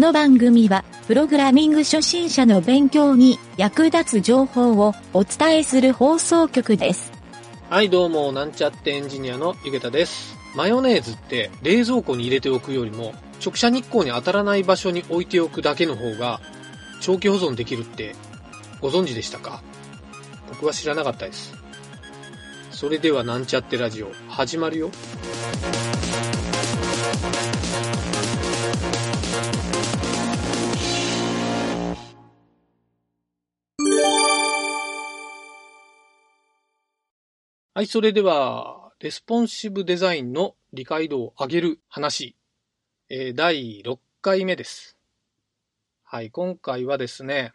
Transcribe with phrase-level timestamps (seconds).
[0.00, 7.12] この番組は、プログラミング初心者の勉強に役立つ情報をお伝えする放送局です。
[7.68, 10.38] はい、どうも、なんちゃってエンジニアのゆげたです。
[10.56, 13.12] マヨネーズって冷蔵庫に入れておくよりも、
[13.44, 16.40] 直射日光に当たらない場所に置いておくだけの方が、
[17.02, 18.16] 長期保存できるって、
[18.80, 19.62] ご存知でしたか？
[20.48, 21.52] 僕は知らなかったです。
[22.70, 24.90] それではなんちゃってラジオ、始まるよ。
[37.80, 42.36] はい、それでは、レスポンシブデザインの理解度を上げる話、
[43.08, 44.98] えー第6回目です。
[46.04, 47.54] はい、今回はですね、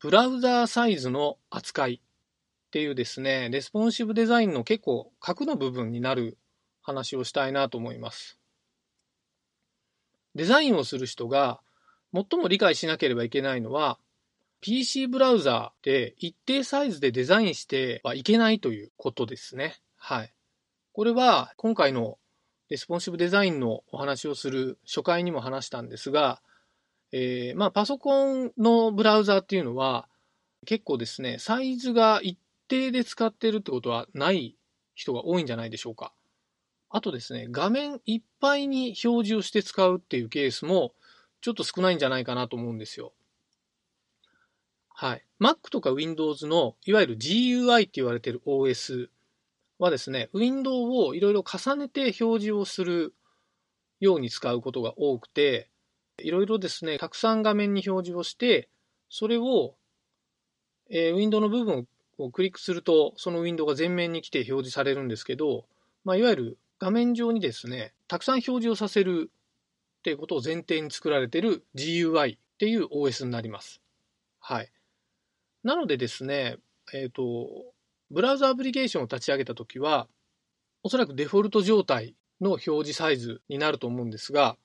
[0.00, 6.38] ブラウザーサイズの扱いっていうですね、レスポンシブデザインの結構核の部分になる
[6.80, 8.38] 話をしたいなと思います。
[10.34, 11.60] デザインをする人が
[12.14, 13.98] 最も理解しなければいけないのは、
[14.60, 19.76] PC ブラウザーで一定サイズでデザインしてはいけないということですね。
[19.96, 20.32] はい。
[20.92, 22.18] これは今回の
[22.68, 26.42] レスポンシブデザインのお話をする初回にも話したんですが、
[27.12, 30.08] えーまあパソコンのブラウザーっていうのは
[30.66, 32.38] 結構ですね、サイズが一
[32.68, 34.56] 定で使ってるってことはない
[34.94, 36.12] 人が多いんじゃないでしょうか。
[36.90, 40.92] あとですね、画面いっぱいに表示をして使うっていうケースも
[41.40, 43.12] ちょっと少ないんじゃないかなと思うんですよ。
[45.00, 45.24] はい。
[45.40, 49.08] Mac とか Windows のいわゆる GUI って言われてる OS
[49.78, 53.14] はですね、ウィンドウをいろいろ重ねて表示をする
[53.98, 55.70] ように使うことが多くて、
[56.18, 58.68] いろいろですね、たくさん画面に表示をして、
[59.08, 59.74] それを、
[60.90, 65.64] えーウィンドウの部分をクリックすると、そのウィンドウが前面に来て表示されるんですけど、
[66.04, 69.30] まあ、いわゆる画面上にですね、たくさん表示をさせる
[70.00, 73.80] っていうことを前提に作られてる GUI っていう OS になります。
[74.40, 74.70] はい。
[75.62, 76.56] なのでですね、
[76.92, 77.48] えっ、と、
[78.10, 80.08] ブラウザアプリケーションを立ち上げたときは、
[80.82, 84.56] おそらくデフォルト状態の表示サイズになると思うんですが、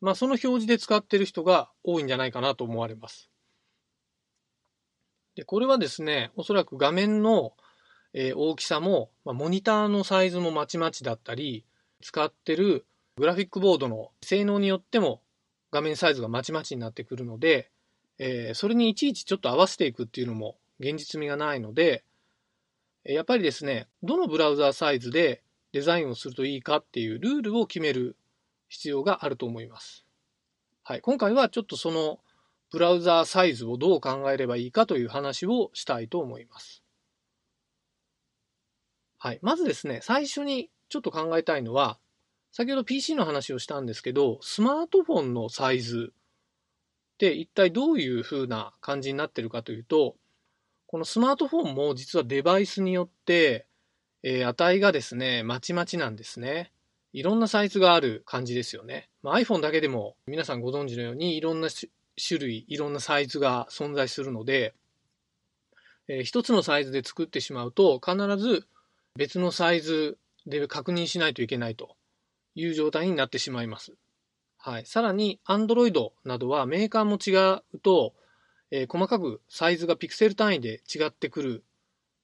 [0.00, 3.30] まあその表示で使っている人が多いんじゃないかなと思われます。
[5.36, 7.52] で、これはですね、おそらく画面の、
[8.14, 11.66] 大きさも、まあ、モニターのサイズもまちまちだったり、
[12.00, 12.86] 使ってる
[13.16, 15.20] グラフィックボードの性能によっても
[15.70, 17.70] 画面サイズがまちまちになってくるので、
[18.18, 22.04] えーそれにいちいちちょっと合わせていくっていうのも現実味がないので、
[23.04, 28.16] やっぱりですね、どのブラウザーサイズでデザインをするといいかっていうルールを決める
[28.68, 30.04] 必要があると思います。
[30.82, 32.18] はい、今回はちょっとその
[32.70, 36.82] ブラウザーサイズをどう考えればいいかという話をしたいと思います。
[39.18, 41.98] はい、まずですね、最初にちょっと考えたいのは、
[42.52, 46.12] 先ほど PC の話をしたんですけど、スマートフォンのサイズ
[47.16, 50.16] って一体どういう風な感じになってるかというと、
[50.86, 53.66] このスマートフォンも実はデバイスによって、
[54.22, 56.72] えー値がですね、まちまちなんですね。
[57.14, 59.08] いろんなサイズがある感じですよね。
[59.22, 64.74] まあ、iPhone だけでも皆さんご存知のようにいろんな種類、いろんなサイズが存在するので、
[66.08, 68.66] えー一つのサイズで作ってしまうと必ず
[69.16, 71.96] 別のサイズで確認しないといけないと
[72.54, 73.94] いう状態になってしまいます。
[74.66, 74.86] はい。
[74.86, 78.14] さらに Android などはメーカーも違うと、
[78.72, 81.64] えー細かくサイズがピクセル単位で違ってくる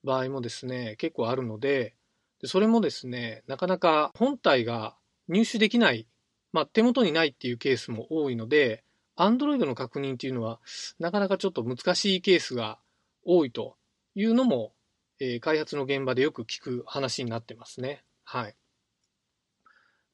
[0.03, 1.95] 場合もですね、結構あるので、
[2.43, 4.97] それもですね、なかなか本体が
[5.29, 6.09] 入手できない、
[6.53, 8.83] まあ、手元にないっていうケースも多いので、
[9.17, 10.59] Android の確認っていうのは、
[10.99, 12.81] なかなかちょっと難しいケースが
[13.25, 13.77] 多いと
[14.17, 14.73] いうのも、
[15.21, 18.03] えー開発の現場でよく聞く話になってますね。
[18.25, 18.57] はい。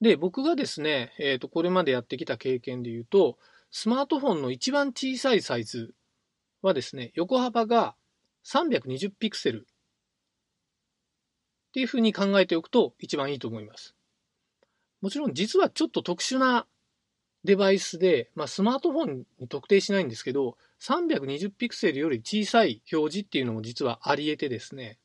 [0.00, 3.38] で、僕がですね、えっ、と、これまでやってきた経験で言うと、
[3.70, 5.94] スマートフォンの一番小さいサイズ
[6.62, 7.96] はですね、横幅が
[8.44, 9.66] 320ピクセル
[11.68, 13.94] っていうふうに考えておくと一番いいと思います。
[15.00, 16.66] もちろん実はちょっと特殊な
[17.44, 24.98] デバイスで、まあ、スマートフォンに特定しないんですけど、320ピクセルより小さい表示っていうのも実はあり得てですね、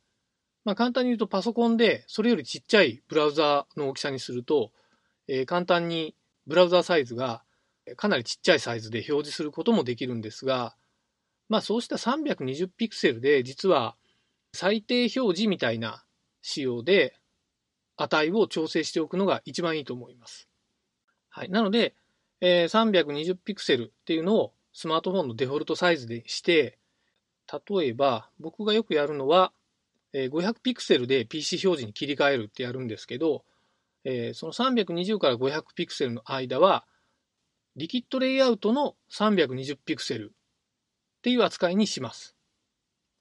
[0.66, 4.72] まあ、簡単に言うとパソコンでそれよりちっちゃいブラウザの大きさにすると、
[5.28, 6.16] えー簡単に
[6.48, 7.44] ブラウザサイズが
[7.96, 10.76] かなりちっちゃいサイズで表示することもできるんですが、
[11.50, 13.96] まあそうした320ピクセルで実は
[14.54, 16.04] 最低表示みたいな
[16.42, 17.16] 仕様で
[17.98, 20.48] 値を調整しておくのが一番いいと思います。
[21.30, 21.50] はい。
[21.50, 21.96] なので、
[22.42, 26.78] えー320ピクセルっていうのをスマートフォンのデフォルトサイズでして、
[27.52, 29.52] 例えば僕がよくやるのは、
[30.14, 33.44] えー500ピクセルで PC 表示に切り替えるってやるんですけど、
[34.04, 36.86] えーその320から500ピクセルの間は、
[37.76, 42.36] リキッドレイアウトの320ピクセルっていう扱いにします。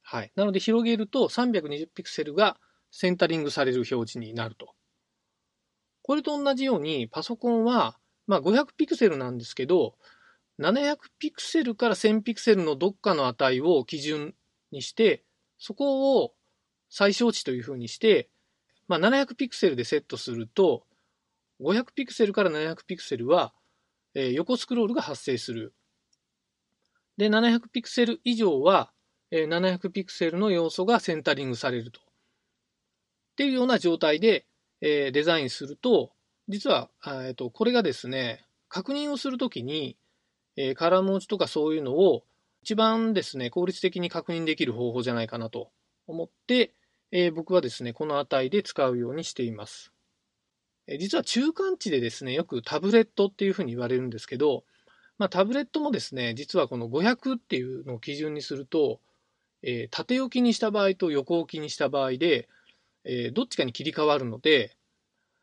[0.02, 0.32] はい。
[0.34, 2.58] なので広げると320ピクセルが
[2.90, 4.75] センタリングされる表示になると。
[6.02, 7.96] これと同じようにパソコンは、
[8.26, 9.94] まあ、500ピクセルなんですけど、
[10.58, 14.35] 700ピクセルから1000ピクセルのどっかの値を基準
[14.70, 15.25] にして、
[15.58, 16.35] そこを
[16.90, 18.28] 最小値というふうにして、
[18.93, 20.85] まあ、700ピクセルでセットすると、
[21.62, 23.55] 500ピクセルから700ピクセルは、
[24.15, 25.73] えー、横スクロールが発生する。
[27.17, 28.93] で、700ピクセル以上は、
[29.31, 32.00] えー、700ピクセルの要素がセンタリングされると。
[32.00, 32.05] っ
[33.37, 34.44] ていうような状態で、
[34.83, 36.12] えー、デザインすると、
[36.49, 39.97] 実は、えーと、これがですね、確認をするときに、
[40.56, 42.25] え、カラー文字とかそういうのを
[42.62, 45.71] 一番ですね、効率的に確認できる方法じゃないかなと
[46.06, 46.75] 思って、
[47.12, 49.93] えー、僕はですね、この値で使うようにしています。
[50.87, 54.64] えー、実は中間値でですね、よくタブレットっていうふうに言われるんですけど、
[55.19, 59.00] まあ、タブレットもですね、実はこの500っていうのを基準にすると、
[59.62, 62.49] えー、縦置きにした場合と横置きにした場合で、
[63.05, 64.76] え、どっちかに切り替わるので、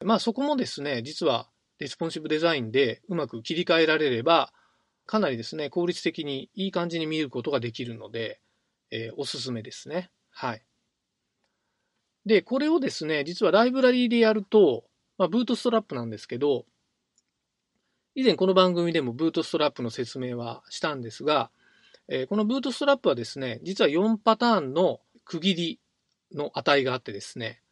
[0.03, 4.53] まあそこもですね、実はレスポンシブデザインでうまく切り替えられれば、
[5.05, 8.39] かなりですね、効率的にいい感じに見ることができるので、
[8.91, 10.09] え、おすすめですね。
[10.29, 10.63] はい。
[12.29, 14.83] で、これをですね、実はライブラリーでやると、
[15.17, 16.67] まあ、ブートストラップなんですけど、
[18.13, 21.49] 以前この番組でもブートストラップの説明はしたんですが、
[22.07, 25.79] えー、このブートストラップはですね、実は4パターンの区切り
[26.31, 27.63] の値があってですね、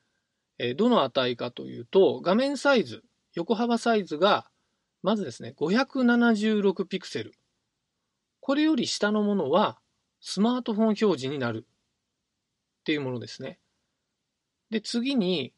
[0.58, 3.04] えどの値かというと、画面サイズ、
[3.36, 4.48] 横幅サイズが、
[5.04, 7.34] まずですね、576ピクセル。
[8.40, 9.78] これより下のものは、
[10.20, 13.60] スマートフォン表示になるっていうものですね。
[14.70, 15.54] で、次に、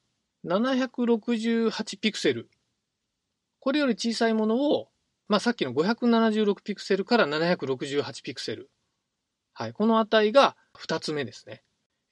[0.45, 2.50] 768ピクセル。
[3.59, 4.89] これより小さいものを、
[5.27, 8.69] まあ、さっきの576ピクセルから768ピクセル。
[9.53, 9.73] はい。
[9.73, 11.63] この値が2つ目ですね。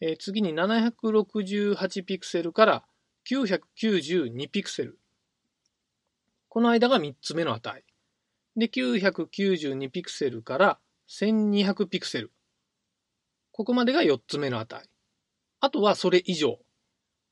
[0.01, 2.83] えー、次に768ピクセルから
[3.29, 4.99] 992ピクセル。
[6.49, 7.83] この間が3つ目の値。
[8.55, 10.79] で、992ピクセルから
[11.09, 12.31] 1200ピクセル。
[13.51, 14.83] ここまでが4つ目の値。
[15.59, 16.59] あとはそれ以上。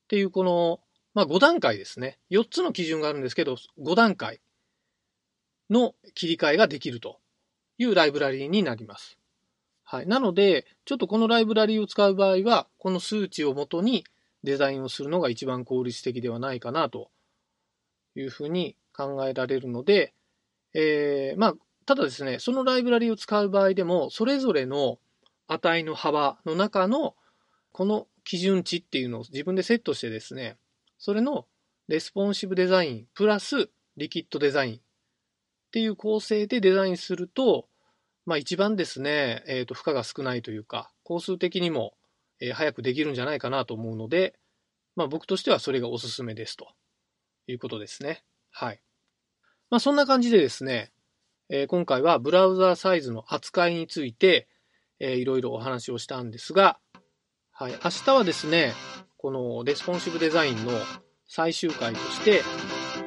[0.06, 0.80] っていうこの、
[1.13, 2.19] まあ5段階ですね。
[2.31, 4.40] 4つの基準があるんですけど、5段階
[5.69, 7.19] の切り替えができると
[7.78, 9.18] いうライブラリーになります。
[9.84, 10.07] はい。
[10.07, 14.06] なので、ちょっとこのライブラリーを使う場合は、この数値をもとに
[14.44, 17.10] デザインをするのが一番効率的ではないかなと
[18.16, 20.13] いうふうに考えられるので、
[20.74, 21.56] えー、まあ、
[21.86, 25.00] ただですね、そのライブラリーを使う場合でも、それぞれの
[25.48, 27.16] 値の幅の中の
[27.72, 30.57] この基準値っていうのを自分でセットしてですね、
[30.98, 31.45] それの
[31.88, 34.80] レスポンシブデザインプラスリキッドデザインっ
[35.72, 37.68] ていう構成でデザインすると、
[38.25, 41.94] まあ一番ですね、え、ー、と、負荷が少ないというか、工数的にも、
[42.39, 44.36] え、早くできるんじゃないかなと思うので、
[44.95, 46.69] まあ僕としてはそれがおすすめですと
[47.48, 48.24] いうことですね。
[48.51, 48.81] はい。
[49.69, 50.92] まあそんな感じでですね、
[51.50, 54.48] え、今回はブラウザーサイズの扱いについて、
[55.00, 56.80] えー、いろいろお話をしたんですが、
[57.57, 58.74] はい、明日はですね、
[59.18, 60.74] このレスポンシブデザインの
[61.25, 62.42] 最終回として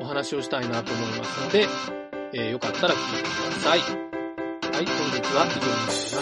[0.00, 1.66] お話をしたいなと思いますので、
[2.32, 3.80] えー、よかったら聞いてください。
[3.80, 3.98] はい、本
[5.10, 6.16] 日は以上になります。